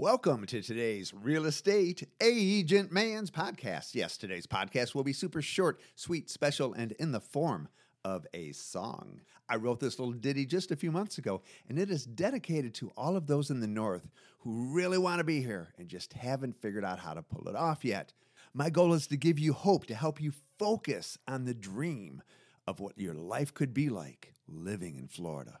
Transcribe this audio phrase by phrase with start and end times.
[0.00, 3.94] Welcome to today's Real Estate Agent Man's podcast.
[3.94, 7.68] Yes, today's podcast will be super short, sweet, special, and in the form
[8.02, 9.20] of a song.
[9.46, 12.90] I wrote this little ditty just a few months ago, and it is dedicated to
[12.96, 14.08] all of those in the North
[14.38, 17.54] who really want to be here and just haven't figured out how to pull it
[17.54, 18.14] off yet.
[18.54, 22.22] My goal is to give you hope, to help you focus on the dream
[22.66, 25.58] of what your life could be like living in Florida.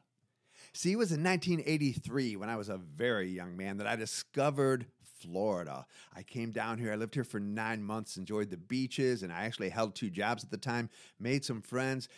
[0.72, 4.86] See, it was in 1983 when I was a very young man that I discovered
[5.20, 5.84] Florida.
[6.14, 9.44] I came down here, I lived here for nine months, enjoyed the beaches, and I
[9.44, 10.88] actually held two jobs at the time,
[11.18, 12.08] made some friends,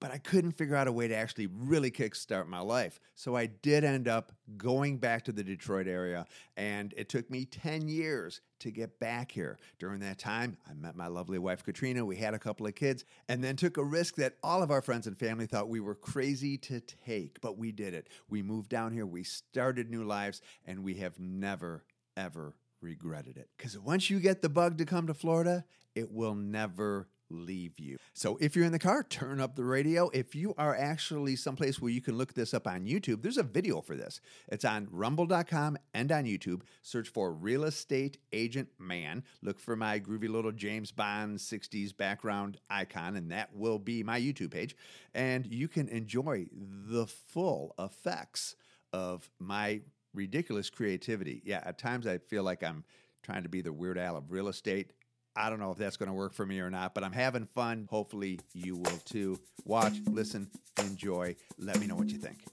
[0.00, 3.00] but I couldn't figure out a way to actually really kickstart my life.
[3.14, 6.26] So I did end up going back to the Detroit area,
[6.56, 9.58] and it took me 10 years to get back here.
[9.78, 12.04] During that time, I met my lovely wife, Katrina.
[12.04, 14.82] We had a couple of kids, and then took a risk that all of our
[14.82, 18.08] friends and family thought we were crazy to take, but we did it.
[18.28, 21.84] We moved down here, we started new lives, and we have never,
[22.16, 23.48] ever regretted it.
[23.56, 27.98] Because once you get the bug to come to Florida, it will never leave you.
[28.14, 30.10] So if you're in the car, turn up the radio.
[30.10, 33.42] If you are actually someplace where you can look this up on YouTube, there's a
[33.42, 34.20] video for this.
[34.48, 36.62] It's on rumble.com and on YouTube.
[36.82, 39.24] Search for Real Estate Agent Man.
[39.42, 44.20] Look for my groovy little James Bond 60s background icon, and that will be my
[44.20, 44.76] YouTube page.
[45.14, 48.56] And you can enjoy the full effects
[48.92, 49.80] of my
[50.14, 51.42] ridiculous creativity.
[51.44, 52.84] Yeah, at times I feel like I'm
[53.22, 54.92] trying to be the Weird Al of real estate.
[55.38, 57.46] I don't know if that's going to work for me or not, but I'm having
[57.46, 57.86] fun.
[57.88, 59.38] Hopefully, you will too.
[59.64, 60.50] Watch, listen,
[60.80, 61.36] enjoy.
[61.58, 62.44] Let me know what you think.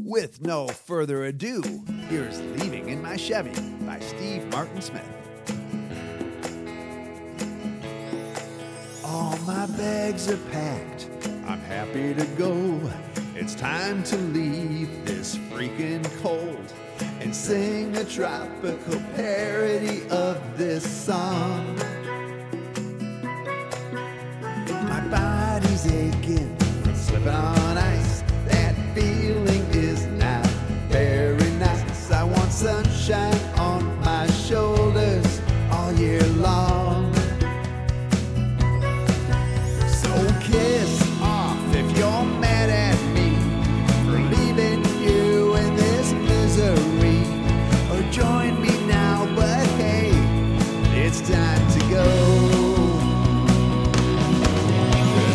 [0.00, 1.62] With no further ado,
[2.08, 3.52] here's Leaving in My Chevy
[3.84, 5.04] by Steve Martin Smith.
[9.04, 11.10] All my bags are packed.
[11.46, 12.80] I'm happy to go.
[13.34, 16.72] It's time to leave this freaking cold
[17.24, 21.74] and sing a tropical parody of this song.
[24.68, 26.54] My body's aching
[26.94, 27.53] slipping on
[51.16, 52.04] it's time to go.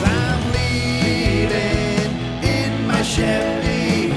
[0.05, 2.11] I'm leaving
[2.43, 4.13] in my Chevy.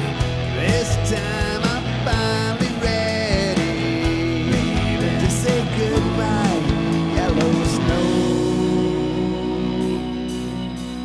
[0.57, 3.75] This time I'm finally ready
[5.21, 6.63] to say goodbye,
[7.15, 8.09] yellow snow.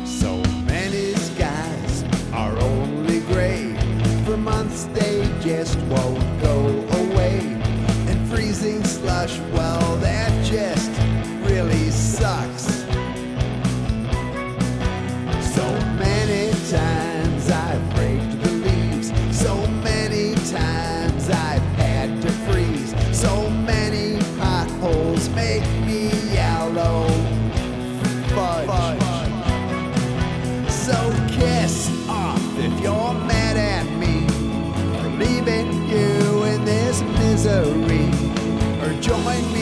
[0.04, 0.30] So
[0.66, 3.76] many skies are only gray.
[4.24, 6.56] For months they just won't go
[7.02, 7.38] away.
[8.08, 9.77] And freezing slush, well,
[25.38, 26.02] make me
[26.34, 27.06] yellow.
[28.34, 29.02] Fudge.
[30.86, 30.98] So
[31.38, 31.74] kiss
[32.08, 34.14] off if you're mad at me
[34.98, 38.08] for leaving you in this misery.
[38.82, 39.57] Or join me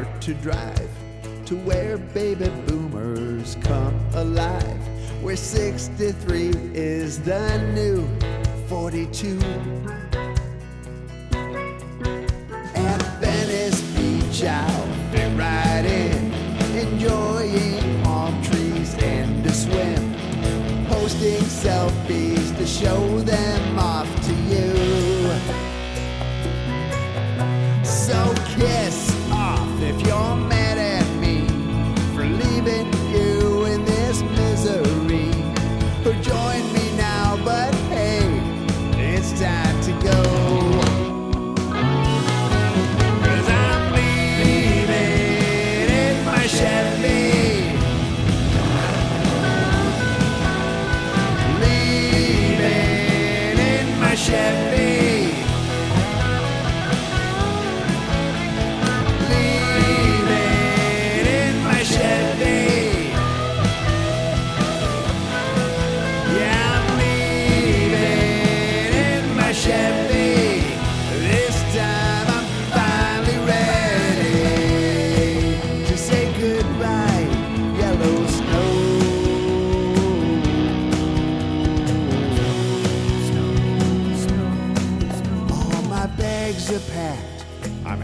[0.00, 0.88] To drive
[1.44, 4.80] to where baby boomers come alive.
[5.20, 8.06] Where 63 is the new
[8.66, 9.38] 42.
[12.74, 16.32] At Venice Beach, I'll fit right in,
[16.78, 20.14] enjoying palm trees and to swim,
[20.86, 23.69] posting selfies to show them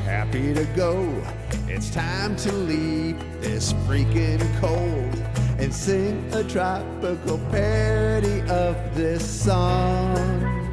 [0.07, 1.21] happy to go.
[1.67, 5.17] It's time to leave this freaking cold
[5.59, 10.66] and sing a tropical parody of this song.